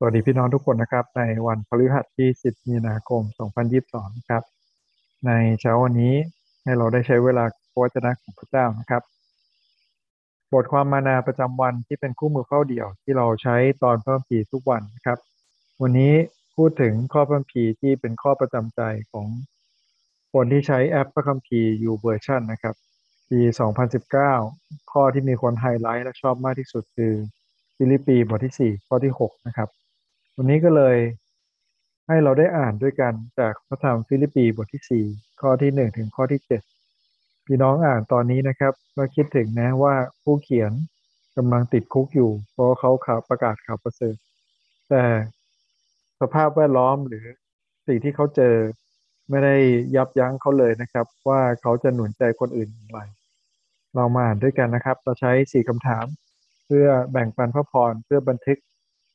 [0.00, 3.22] สวัสดีพี่น้องทุกคนนะครับ ในวันพฤหัสที่ 10 มีนาคม
[3.74, 4.42] 2022 ครับ
[5.26, 6.14] ในเช้าวันนี้
[6.62, 9.02] ให้เราได้ใช้เวลาพระวจนะของพระเจ้านะครับ
[10.52, 15.18] บทความมานาประจำวันที่เป็นคู่มือเข้าเดี่ยวที่เราใช้ตอนเพิ่มปีทุกวันนะครับ
[15.82, 16.12] วันนี้
[16.56, 18.80] พูดถึงข้อเพิ่มปีที่เป็นข้อประจำใจ
[19.12, 19.26] ของ
[20.32, 22.74] คนที่ใช้แอปพระคัมภีร์อยู่เวอร์ชันนะครับ
[23.30, 23.40] ปี
[24.16, 27.12] 2019 ข้อที่มีคนไฮไลท์และชอบมากที่สุดคือ
[27.76, 29.70] ฟิลิปปีบทที่ 4 ข้อที่ 6 นะครับ
[30.40, 30.96] วันนี้ก็เลย
[32.08, 36.40] ให้เราได้อ่านด้วยกันจากพระธรรมฟิลิปปีบทที่ 4 ข้อที่ 1 ถึงข้อที่
[36.88, 40.72] 7 พี่น้องอ่านตอนนี้นะครับก็คิดถึงนะว่าผู้เขียน
[41.36, 44.16] กำลังติดคุกอยู่ เพราะเขาข่าวประกาศข่าวประเสริฐ
[44.90, 45.04] แต่
[46.20, 47.24] สภาพแวดล้อมหรือ
[47.86, 48.54] สิ่งที่เขาเจอ
[49.30, 49.56] ไม่ได้
[49.96, 53.00] ยับยั้งเขาเลยนะครับ ว่าเขาจะหนุนใจคนอื่นอย่างไร
[53.94, 56.06] เรามาอ่านด้วยกันนะครับ เราใช้สี่คำถาม
[56.66, 58.58] เพื่อแบ่งปันพระพรเพื่อบันทึก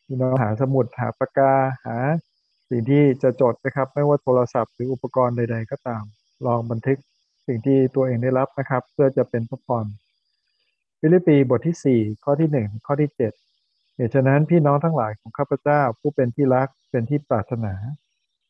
[0.06, 1.52] พี่น้องหาสมุดหาปากกา
[1.86, 1.98] หา
[2.70, 6.04] สิ่งที่จะจดนะครับ ไม่ว่าโทรศัพท์หรืออุปกรณ์ใด ๆ ก็ตาม
[6.46, 6.98] ลองบันทึก
[7.48, 9.86] สิ่งที่ตัวเองได้รับนะครับ เพื่อจะเป็นพระพร
[11.00, 17.74] ฟิลิปปีบทที่ 4 ข้อที่ 1 ข้อที่ 7 เหตุฉะนั้นพี่น้องทั้งหลายของข้าพเจ้าผู้เป็นที่รักเป็นที่ปรารถนา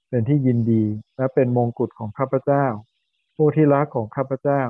[0.09, 0.83] เป็นที่ยินดี
[1.17, 2.65] และเป็นมงกุฎของข้าพเจ้า
[3.35, 4.61] ผู้ที่รักของข้าพเจ้า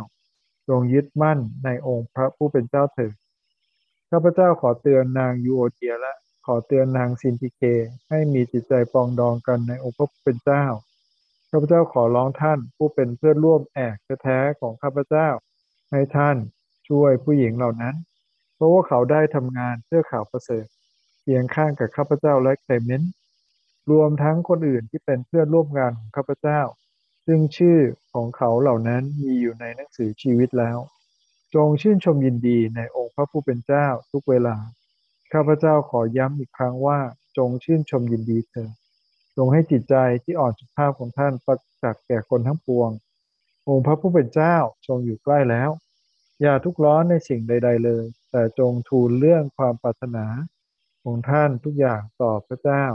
[0.70, 3.14] จงยึดมั่นในองค์พระผู้เป็นเจ้าเถิด
[4.12, 6.14] ข้าพเจ้าขอเตือนนางยูโอเทียและ
[6.46, 7.62] ขอเตือนนางซินติเค
[8.10, 10.66] ให้มีจิตใจปองดองกันในองค์พระผู้เป็นเจ้า
[11.52, 15.28] ข้าพเจ้าขอร้องท่านผู้เป็นเพื่อนร่วมแอกแท้ของข้าพเจ้า
[15.92, 16.38] ให้ท่าน
[16.90, 17.96] ช่วยผู้หญิงเหล่านั้น
[18.56, 20.66] เพราะว่าเขาได้ทำงานเพื่อข่าวประเสริฐ
[21.22, 23.14] เคียงข้างกับข้าพเจ้าและเคลเมนต์
[23.92, 26.62] รวมทั้งคนอื่นที่เป็นเพื่อนร่วมงานของข้าพเจ้า
[27.26, 27.80] ซึ่งชื่อ
[28.14, 30.78] ของเขาเหล่านั้นมีอยู่ในหนังสือชีวิตแล้ว
[31.56, 34.56] จงชื่นชมยินดีในองค์พระผู้เป็นเจ้าทุกเวลา
[35.34, 37.00] ข้าพเจ้าขอย้ำอีกครั้งว่า
[37.38, 38.74] จงชื่นชมยินดีเถิด
[39.38, 42.90] จงให้จิตใจที่อ่อนสุภาพของท่านประจักษ์แก่คนทั้งปวง
[43.68, 44.56] องค์พระผู้เป็นเจ้า
[44.88, 45.70] ทรงอยู่ใกล้แล้ว
[46.42, 50.26] อย่าทุกร้อนในสิ่งใด ๆ เลย แต่จงทูลเรื่องความปรารถนา
[51.04, 52.86] ของท่านทุกอย่างต่อพระเจ้า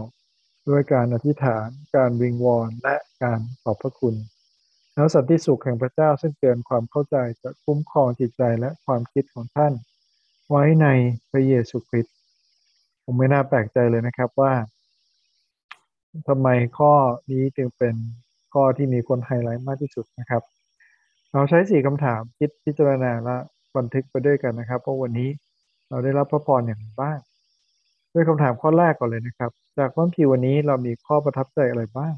[0.69, 4.15] ด้วยการอธิษฐาน การวิงวอนและการขอบพระคุณ
[4.95, 9.73] แล้วสันติสุขแห่งพระเจ้าซึ่งเกินความเข้าใจจะคุ้มครองจิตใจและความคิดของท่าน
[10.51, 10.87] ไว้ใน
[11.31, 12.18] พระเยซูคริสต์
[13.11, 14.53] ผมไม่น่าแปลกใจเลยนะครับว่า
[16.29, 16.49] ทำไม
[16.79, 16.93] ข้อ
[17.31, 17.95] นี้จึงเป็น
[18.53, 20.43] ข้อที่มีคนไฮไลท์มากที่สุดนะครับ
[21.33, 23.37] เราใช้สี่คำถามคิดพิจารณาและ
[23.77, 25.29] บันทึกไปด้วยกันนะครับเพราะวันนี้
[25.91, 27.19] เราได้รับพระพรอย่างบ้าง
[28.15, 32.15] ด้วยคำถามข้อแรกก่อนเลยนะครับ จากข้อพีวันนี้เรามีข้อประทับใจอะไรบ้าง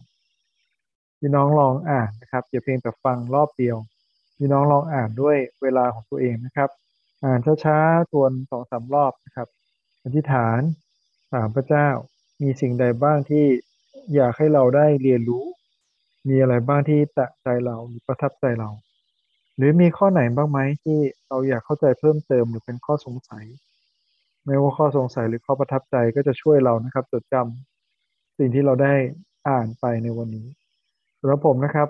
[1.19, 3.77] พี่น้องลองอ่านนะครับอย่าเพียงแต่ฟังรอบเดียว
[4.39, 6.71] พี่น้องลองอ่านด้วยเวลาของตัวเองนะครับ
[7.25, 9.49] อ่านช้าๆทวนสองสามรอบนะครับ
[10.03, 10.61] อธิษฐาน
[11.33, 11.88] ถามพระเจ้า
[12.43, 13.47] มีสิ่งใดบ้างที่
[14.15, 15.44] อยากให้เราได้เรียนรู้
[16.28, 18.71] มีอะไรบ้างที่ตะใจเราหรือประทับใจเรา
[19.56, 23.44] หรือมีข้อไหนบ้างไหมที่เราอยากเข้าใจเพิ่มเติมหรือเป็นข้อสงสัย
[24.44, 28.94] ไม่ว่าข้อสงสัยหรือข้อประทับใจก็จะช่วยเรานะครับ จดจำสิ่งที่เราได้
[29.49, 30.49] อ่านไปในวันนี้
[31.19, 31.89] สำหรับผมนะครับ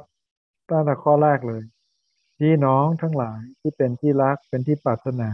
[0.70, 1.62] ตั้งแต่ข้อแรกเลย
[2.38, 5.30] พี่น้องทั้งหลายที่เป็นที่รักเป็นที่ปรารถนา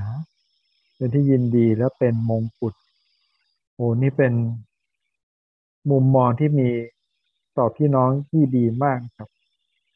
[0.96, 2.74] เป็นที่ยินดีและเป็นมงกุฎ
[3.74, 4.32] โอ้นี่เป็น
[5.90, 6.68] มุมมองที่มี
[7.58, 9.28] ต่อพี่น้องที่ดีมากครับ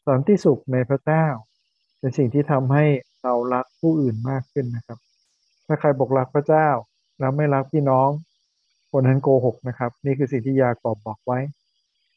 [0.07, 1.27] สันติสุขในพระเจ้า
[1.99, 2.85] เป็นสิ่งที่ทำให้
[3.23, 4.99] เรารักผู้อื่นมากขึ้นนะครับ
[5.67, 6.69] ถ้าใครบอกรักพระเจ้า
[7.19, 8.09] แล้วไม่รักพี่น้อง
[8.91, 11.39] คนนั้นโกหกนะครับ นี่คือสิ่งที่ยากอบบอกไว้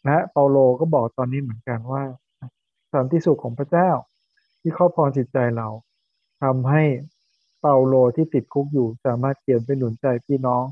[0.06, 2.04] และเปาโลก็บอกตอนนี้เหมือนกันว่า
[2.94, 3.90] สันติสุขของพระเจ้า
[4.62, 5.68] ที่ครอบครองจิตใจเรา
[6.44, 6.84] ทำให้
[7.64, 10.64] เปาโลที่ติดคุกอยู่สามารถเขียนเป็นหนุนใจพี่น้อง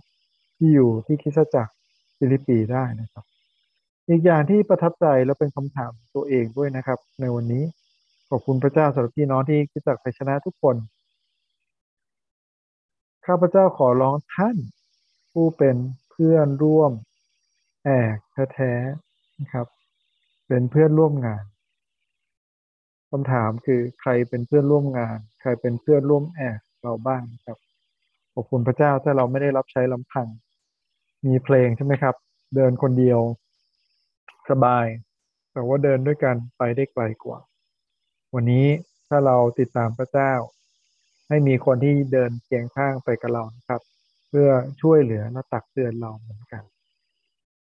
[0.58, 1.74] ที่อยู่ที่คริสตจักร
[2.18, 3.26] ฟิลิปปีได้นะครับ
[4.10, 7.64] อีกอย่างที่ประทับใจและเป็นคำถามตัวเองด้วยนะครับ ในวันนี้
[8.30, 10.76] ขอบคุณพระเจ้าสำหรับพี่น้องที่คริสตจักรไทยชนะทุกคน
[13.26, 14.58] ข้าพเจ้าขอร้องท่าน
[15.32, 15.76] ผู้เป็น
[16.12, 16.92] เพื่อนร่วม
[17.84, 18.16] แอก
[18.54, 19.68] แท้ๆนะครับ
[20.48, 21.44] เป็นเพื่อนร่วมงาน
[23.10, 27.58] คำถามคือใครเป็นเพื่อนร่วมงาน ใครเป็นเพื่อนร่วมแอก เราบ้างครับ
[28.34, 30.28] ขอบคุณพระเจ้าถ้าเราไม่ได้รับใช้ลำพัง
[31.26, 32.16] มีเพลงใช่ไหมครับ
[32.56, 33.20] เดินคนเดียว
[34.50, 34.86] สบาย
[35.54, 37.40] แต่ว่าเดินด้วยกันไปได้ไกลกว่า
[38.34, 38.66] วันนี้
[39.08, 40.34] ถ้าเราติดตามพระเจ้า
[41.28, 43.82] ให้มีคนที่เดินเคียงข้างไปกับเรานะครับ
[44.30, 44.50] เพื่อ
[44.82, 46.64] ช่วยเหลือและตักเตือนเราเหมือนกัน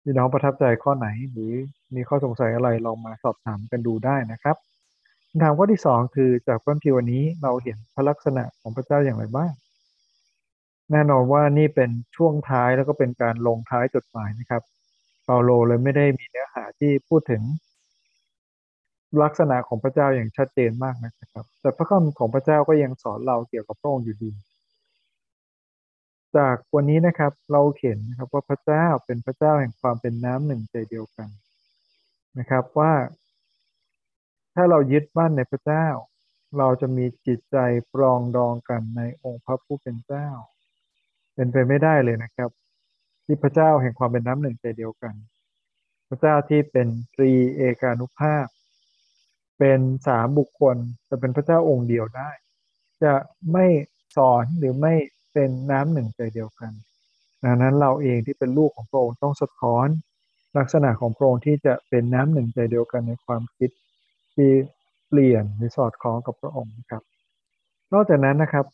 [0.03, 1.51] พี่น้องประทับใจข้อไหนหรือ
[1.95, 4.57] มีข้อสงสัยอะไรลองมาสอบถามกันดูได้นะครับ
[5.35, 9.51] คำถามข้อที่สองคือจากพระพีวันนี้เราเห็นพระลักษณะของพระเจ้าอย่างไรบ้าง
[10.91, 14.61] แน่นอนว่านี่เป็นช่วงท้ายแล้วก็เป็นการลงท้ายจดหมายนะครับ
[15.25, 17.41] เปาโลเลยไม่ได้มีเนื้อหาที่พูดถึง
[19.23, 24.31] ลักษณะของพระเจ้าอย่างชัดเจนมากนะครับ แต่พระคำของพระเจ้าก็ยังสอนเราเกี่ยวกับพระองค์อยู่ดี
[26.37, 31.29] จากวันนี้นะครับเราเห็นนะครับว่าพระเจ้าเป็นพระเจ้าแห่งความเป็นน้ำหนึ่งใจเดียวกัน
[32.39, 32.91] นะครับ ว่า
[34.53, 35.87] ถ้าเรายึดมั่นในพระเจ้า
[36.57, 37.57] เราจะมีจิตใจ
[37.93, 40.27] ปรองดองกันในองค์พระผู้เป็นเจ้า
[41.35, 42.49] เป็นไปไม่ได้เลยนะครับ
[43.25, 45.13] ที่พระเจ้าแห่งความเป็นน้ำหนึ่งใจเดียวกัน
[46.09, 48.45] พระเจ้าที่เป็นตรีเอกานุภาพ
[49.59, 50.77] เป็นสามบุคคล
[51.09, 52.31] จะเป็นพระเจ้าองค์เดียวได้
[53.03, 53.13] จะ
[53.53, 53.65] ไม่
[54.15, 54.93] สอนหรือไม่
[55.33, 56.71] เป็นน้ำหนึ่งใจเดียวกัน
[57.43, 59.87] ดังนั้นเราเองที่เป็นลูกของพระองค์ต้องสะท้อน
[60.57, 63.69] ลักษณะของพระองค์ที่จะเป็นน้ำหนึ่งใจเดียวกันในความคิด
[64.35, 64.51] ที่
[65.07, 67.03] เปลี่ยนหรือสอดคล้องกับพระองค์นะครับ
[67.93, 68.65] นอกจากนั้นนะครับ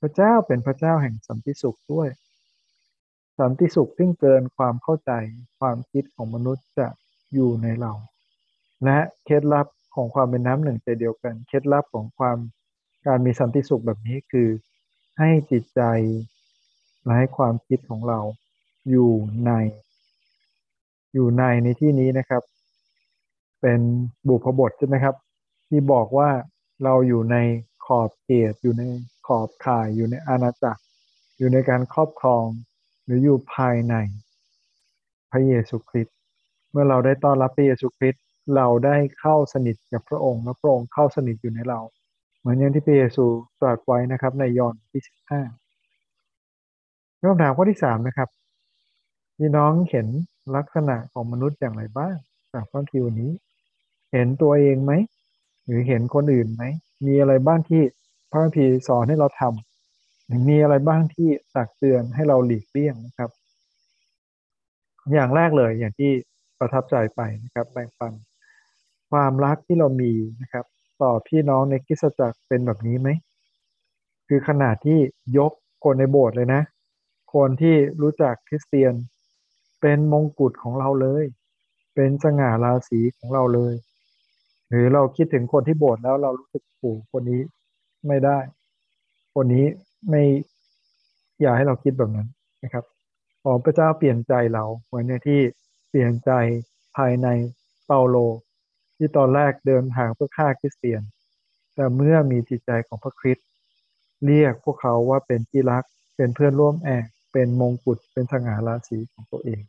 [0.00, 2.08] พระเจ้าเป็นพระเจ้าแห่งสันติสุขด้วย
[3.38, 5.12] สันติสุขซึ่งเกินความเข้าใจ
[5.60, 6.88] ความคิดของมนุษย์จะ
[7.34, 7.92] อยู่ในเรา
[8.84, 12.38] และเคล็ดลับของความเป็นน้ำหนึ่งใจเดียวกัน เคล็ดลับของความ
[13.06, 14.48] การมีสันติสุขแบบนี้คือ
[15.18, 15.82] ให้จิตใจ
[17.04, 18.20] และให้ความคิดของเรา
[18.90, 19.12] อยู่
[19.46, 19.52] ใน
[21.14, 22.42] อยู่ในในที่นี้นะครับ
[23.60, 23.80] เป็น
[24.28, 25.14] บุพบทใช่ไหมครับ
[25.68, 26.30] ที่บอกว่า
[26.84, 27.36] เราอยู่ใน
[27.86, 28.82] ขอบเขตอยู่ใน
[29.26, 30.82] ขอบข่ายอยู่ในอาณาจักร
[31.38, 32.44] อยู่ในการครอบครอง
[33.04, 33.94] หรืออยู่ภายใน
[35.30, 36.16] พระเยซูคริสต์
[36.70, 38.22] เมื่อเราได้ต้อนรับพระเยซูคริสต์
[38.56, 41.80] เราได้เข้าสนิทกับพระองค์และพระองค์เข้าสนิทอยู่ในเรา
[42.38, 43.24] เหมือนอย่างที่พระเยซู
[43.60, 45.42] ตรัสไว้นะครับ ในยอห์นที่สิบห้า
[47.20, 48.28] คำถามข้อที่สามนะครับ
[49.38, 50.06] พี่น้องเห็น
[50.56, 52.16] ลักษณะของมนุษย์อย่างไรบ้าง
[52.52, 53.30] จากพระคิวนี้
[54.12, 54.92] เห็นตัวเองไหม
[55.64, 56.62] หรือเห็นคนอื่นไหม
[57.06, 57.82] มีอะไรบ้างที่
[58.30, 63.30] พระคัมภีร์สอนให้เราทำหรือมีอะไรบ้างที่ตักเตือนให้เราหลีกเลี่ยงนะครับ
[65.12, 66.10] อย่างแรกเลยอย่างที่
[66.58, 68.12] ประทับใจไปนะครับแบ่งปัน
[69.10, 70.12] ความรักที่เรามี
[70.42, 70.64] นะครับ
[71.02, 73.08] ต่อพี่น้องในคริสจักรเป็นแบบนี้ไหม
[74.28, 74.98] คือขนาดที่
[75.38, 75.52] ยก
[75.84, 76.62] คนในโบสถ์เลยนะ
[77.34, 78.94] คนที่รู้จักคริสเตียน
[79.80, 81.24] เป็นมงกุฎของเราเลย
[81.94, 83.74] เป็นสง่าราศีของเราเลย
[84.68, 87.40] หรือเราคิดถึงคนที่โบสถ์แล้วเรารู้สึกผูกคนนี้
[88.06, 88.38] ไม่ได้
[89.34, 89.66] คนนี้
[90.10, 90.22] ไม่
[91.40, 92.28] อยากให้เราคิดแบบนั้น
[92.64, 92.84] นะครับ
[93.42, 95.40] ขอพระเจ้าเปลี่ยนใจเราเหมือนอย่างที่
[95.88, 96.30] เปลี่ยนใจ
[96.96, 97.28] ภายใน
[97.86, 98.16] เปาโล
[98.96, 101.02] ที่ตอนแรกเดินทางเพื่อฆ่าคริสเตียน
[101.74, 103.46] แต่เมื่อมีจิตใจของพระคริสต์
[104.24, 105.84] เรียกพวกเขาว่าเป็นที่รัก
[106.16, 109.62] เป็นเพื่อนร่วมแอกเป็นมงกุฎเป็นสง่าราศีของตัวเอง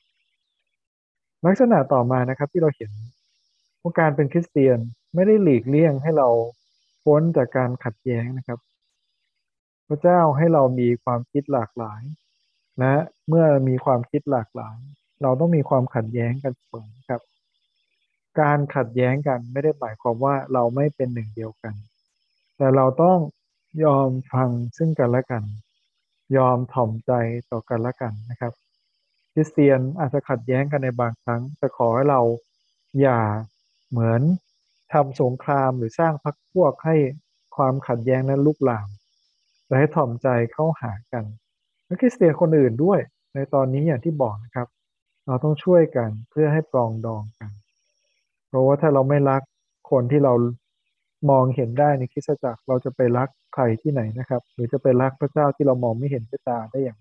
[1.45, 2.91] ลักษณะต่อมานะครับที่เราเห็น
[3.81, 4.79] ว่าการเป็นคริสเตียน
[5.15, 6.27] ไม่ได้หลีกเลี่ยงให้เรา
[7.03, 8.59] พ้นจากการขัดแย้งนะครับ
[9.87, 12.01] พระเจ้าให้เรามีความคิดหลากหลาย
[12.79, 12.93] และ
[13.27, 14.77] เมื่อมีความคิดหลากหลาย
[15.21, 17.21] เราต้องมีความขัดแย้งกันเสมอครับ
[18.41, 21.73] การขัดแย้งกันไม่ได้หมายความว่าเราไม่เป็นหนึ่งเดียวกัน
[22.57, 23.17] แต่เราต้อง
[23.85, 25.43] ยอมฟังซึ่งกันและกัน
[26.37, 27.11] ยอมถ่อมใจ
[27.51, 28.53] ต่อกันและกันนะครับ
[29.33, 32.21] คริสเตียนอาจจะขัดแย้งกันในบางครั้งแต่ขอให้เรา
[33.01, 33.19] อย่า
[33.91, 34.21] เหมือน
[34.93, 36.95] ทำสงครามหรือสร้างพรรคพวกให้
[37.55, 38.87] ความขัดแย้งนั้นลุกลาม
[39.65, 41.23] แต่ให้ถ่อมใจเข้าหากัน
[41.85, 42.99] และคริสเตียนคนอื่นด้วย
[43.33, 44.67] ในตอนนี้อย่างที่บอกนะครับ
[45.27, 47.51] เราต้องช่วยกันเพื่อให้ปรองดองกัน
[48.47, 49.41] เพราะว่าถ้าเราไม่รัก
[49.91, 50.33] คนที่เรา
[51.29, 56.99] มองเห็นได้ในคริสตจักรเราจะไปรักใครที่ไหนนะครับ หรือจะไปรักพระเจ้าที่เรามองไม่เห็นด้วยตาได้อย่าง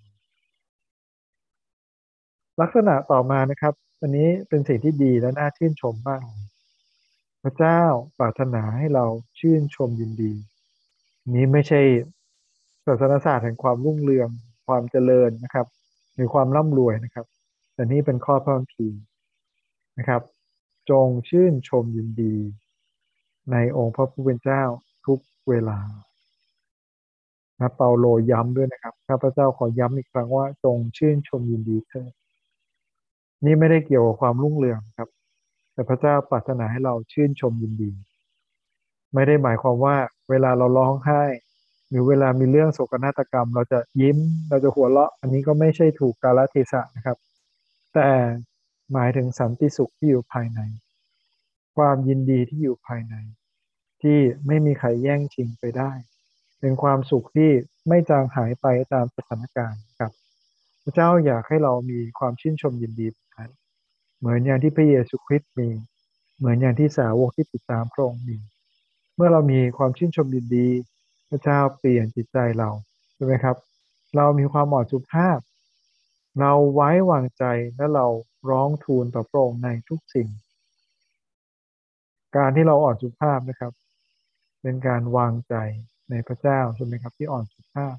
[2.60, 6.22] ลักษณะต่อมานะครับ อันนี้เป็นสิ่งที่ดีและน่าชื่นชมมาก
[7.42, 7.82] พระเจ้า
[8.18, 9.06] ปรารถนาให้เรา
[9.38, 10.32] ชื่นชมยินดี
[11.34, 11.80] นี้ไม่ใช่
[12.86, 14.28] ศาสนศาสตร์แห่งความรุ่งเรือง
[14.66, 15.66] ความเจริญนะครับ
[16.14, 17.26] หรือความร่ำรวยนะครับ
[17.74, 19.00] แต่นี่เป็นข้อพระคัมภีร์
[19.98, 20.22] นะครับ
[20.90, 22.34] จงชื่นชมยินดี
[23.52, 24.62] ในองค์พระผู้เป็นเจ้า
[25.06, 25.18] ทุก
[25.48, 25.78] เวลา
[27.60, 32.12] นะเปาโลย้ำด้วยนะครับข้าพเจ้าขอย้ำอีกครั้งว่าจงชื่นชมยินดีเถิด
[33.44, 35.08] นี่ไม่ได้เกี่ยวกับความรุ่งเรืองครับ
[35.78, 37.92] แต่พระเจ้าปรารถนาให้เราชื่นชมยินดี
[39.14, 39.96] ไม่ได้หมายความว่า
[40.30, 41.22] เวลาเราร้องไห้
[41.88, 44.18] หรือเวลามีเรื่องโศกนาฏกรรม เราจะยิ้ม
[44.48, 47.16] เราจะหัวเราะ อันนี้ก็ไม่ใช่ถูกกาลเทศะนะครับ
[47.94, 48.08] แต่
[48.92, 50.60] หมายถึงสันติสุขที่อยู่ภายใน
[51.76, 53.14] ความยินดีที่อยู่ภายใน
[54.02, 55.92] ที่ไม่มีใครแย่งชิงไปได้
[56.60, 57.50] เป็นความสุขที่
[57.88, 60.12] ไม่จางหายไปตามสถานการณ์ครับ
[60.82, 63.06] พระเจ้าอยากให้เรามีความชื่นชมยินดี
[63.38, 63.52] นั้น
[64.18, 65.68] เหมือนอย่างที่พระเยซูคริสต์มี
[66.38, 68.38] เหมือนอย่างที่สาวกที่ติดตามพระองค์มี
[69.16, 70.68] เมื่อเรามีความชื่นชมยินดี
[71.28, 72.70] พระเจ้าเปลี่ยนจิตใจเรา
[73.14, 73.56] ใช่ไหมครับ
[74.16, 75.38] เรามีความอ่อนสุภาพ
[76.40, 77.44] เราไว้วางใจ
[77.76, 78.06] และเรา
[78.50, 80.28] ร้องทูลต่อพระองค์ในทุกสิ่ง
[82.36, 83.72] การที่เราอ่อนสุภาพนะครับ
[84.62, 85.54] เป็นการวางใจ
[86.10, 87.96] ในพระเจ้าใช่ไหมครับที่อ่อนสุภาพ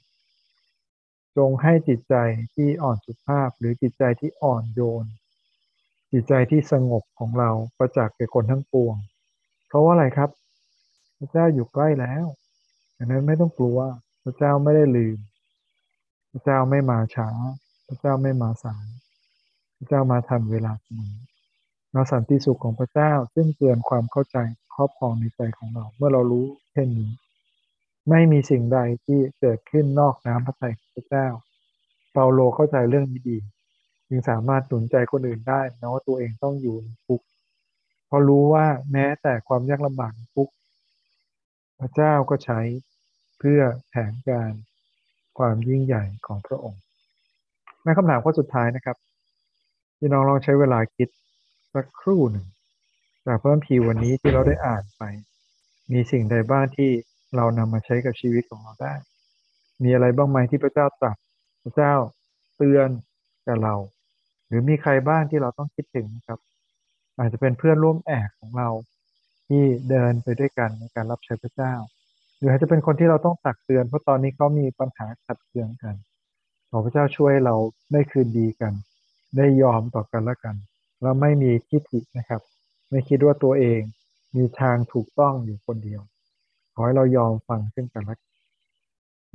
[1.38, 2.15] จงให้จิตใจ
[2.55, 5.05] ที่อ่อนสุภาพหรือจิตใจที่อ่อนโยน
[6.11, 8.95] จิตใจที่สงบของเราประจักษ์แก่คนทั้งปวง
[9.67, 10.29] เพราะว่าอะไรครับ
[11.17, 12.25] พระเจ้าอยู่ใกล้แล้ว
[12.97, 13.79] ดังนั้นไม่ต้องกลัว
[14.23, 15.17] พระเจ้าไม่ได้ลืม
[16.31, 17.29] พระเจ้าไม่มาช้า
[17.87, 18.87] พระเจ้าไม่มาสาย
[19.77, 21.15] พระเจ้ามาทันเวลาเสมอ
[21.91, 24.37] เราสันติสุขของพระเจ้าซึ่งเกินความเข้าใจ
[24.75, 27.11] ครอบครองในใจของเรา เมื่อเรารู้เช่นนี้
[28.09, 31.27] ไม่มีสิ่งใดที่เกิดขึ้นนอกน้ำพระทัยของพระเจ้า
[32.11, 33.37] เปาโลเข้าใจเรื่องนี้ดี
[34.09, 37.21] จึงสามารถหนุนใจคนอื่นได้นะว่าตัวเองต้องอยู่ในคุก
[38.07, 40.49] เพราะรู้ว่าแม้แต่ความยากลำบากคุก
[41.79, 42.59] พระเจ้าก็ใช้
[43.39, 44.51] เพื่อแผนการ
[45.37, 46.81] ความยิ่งใหญ่ของพระองค์
[47.83, 48.97] ในคำถามข้อสุดท้ายนะครับ
[49.97, 51.09] พี่น้องลองใช้เวลาคิด
[51.73, 52.47] สักครู่หนึ่ง
[53.25, 55.03] จากพระคัมภีร์วันนี้ที่เราได้อ่านไป
[55.91, 56.91] มีสิ่งใดบ้างที่
[57.35, 58.93] เรานำมาใช้กับชีวิตของเราได้
[59.83, 61.17] มีอะไรบ้างไหมที่พระเจ้าตรัส
[61.63, 61.93] พระเจ้า
[62.57, 62.89] เตือน
[63.47, 63.75] กับเรา
[64.49, 66.39] หรือมีใครบ้างที่เราต้องคิดถึงนะครับ
[67.19, 68.69] อาจจะเป็นเพื่อนร่วมแอกของเรา
[69.47, 71.73] ที่เดินไปด้วยกันในการรับใช้พระเจ้า
[72.37, 75.95] หรืออาจจะเป็นคนที่เราต้องตักเตือน เพราะตอนนี้เขามีปัญหาขัดเคืองกัน
[76.69, 77.55] ขอพระเจ้าช่วยเรา
[77.91, 78.73] ได้คืนดีกัน
[79.37, 80.55] ได้ยอมต่อกันและกัน
[81.01, 82.41] แล้วไม่มีทิฏฐินะครับ
[82.89, 83.81] ไม่คิดว่าตัวเอง
[84.35, 86.01] มีทางถูกต้องอยู่คนเดียว
[86.73, 88.31] ขอให้เรายอมฟังซึ่งกันและกัน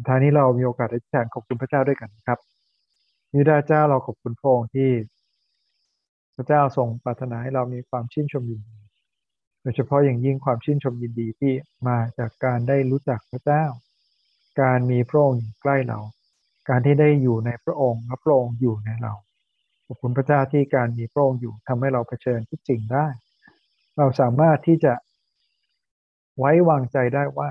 [0.06, 2.38] ทางนี้เรามีโอกาสได้แทนขอบคุณพระเจ้าด้วยกันครับ
[3.35, 4.91] นิดาเจ้าเราขอบคุณพระองค์ที่
[6.35, 8.79] พระเจ้าทรงปรารถนาให้เรามีความชื่นชมยินดี
[9.62, 11.53] โดยเฉพาะอย่างยิ่งความชื่นชมยินดีที่
[11.88, 13.64] มาจากการได้รู้จักพระเจ้า
[14.61, 16.00] การมีพระองค์ใกล้เรา
[16.69, 19.12] การที่ได้อยู่ในพระองค์และพระองค์อยู่ในเรา
[19.87, 23.07] ขอบคุณพระเจ้าที่การมีพระองค์อยู่ทำให้เราเผชิญทุกสิ่งได้
[23.97, 24.95] เราสามารถที่จะ
[26.38, 27.49] ไว้วางใจได้ว่า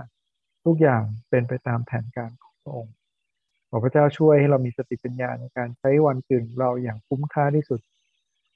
[0.66, 2.94] ทุกอย่างเป็นไปตามแผนการของพระองค์
[3.76, 7.80] ขอพระเจ้าช่วยให้เรามีสติปัญญาในการใช้วันคืนเราอย่างคุ้มค่าที่สุด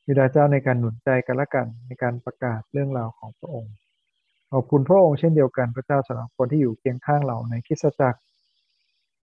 [0.05, 3.73] มิดาเจ้าในการหนุนใจกันและกันในการประกาศเรื่องราวของพระองค์
[4.51, 8.19] ขอบคุณพระองค์เช่นเดียวกันพระเจ้าสำหรับคนที่อยู่เคียงข้างเราในคิสตจักร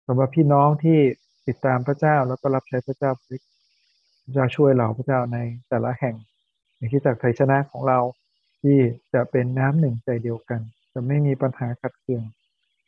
[0.07, 0.99] สำหรับพี่น้องที่
[1.47, 6.17] ติดตามพระเจ้าแล้วก็รับใช้พระเจ้าพระเจ้าช่วยเราพระเจ้าในแต่ละแห่ง
[6.77, 7.99] ในคิสตจักรไทยชนะของเรา
[8.63, 8.79] ที่
[9.15, 10.61] จะเป็นน้ำหนึ่งใจเดียวกัน
[10.93, 12.25] จะไม่มีปัญหาขัดเคือง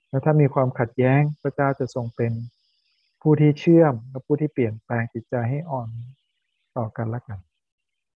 [0.08, 2.32] และถ้ามีความขัดแย้งพระเจ้าจะทรงเป็น
[3.22, 5.88] ผู้ที่เชื่อมและผู้ที่เปลี่ยนแปลงจิตใจให้อ่อน
[6.76, 7.38] ต่อกันและกัน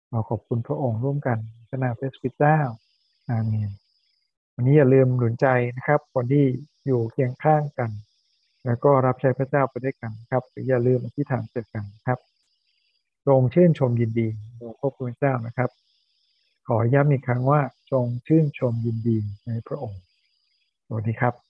[0.10, 1.38] เราขอบคุณพระองค์ร่วมกัน
[1.70, 2.60] พระนามพระสุเจ้า
[3.30, 3.70] อาเมน
[4.54, 5.48] วันนี้อย่าลืมหนุนใจ
[5.78, 6.46] นะครับคนที่
[6.86, 7.90] อยู่เคียงข้างกัน
[8.66, 12.20] แล้วก็รับใช้พระเจ้าไปด้วยกันครับหรืออย่าลืมอธิษฐานเจอกันครับ
[13.28, 15.70] ทรงชื่นชมยินดีโดยพระคุณเจ้านะครับ
[16.68, 20.02] ขอย้ำอีกครั้งว่าจงชื่นชมยินดีในพระองค์
[20.88, 21.45] สวัสดีครับ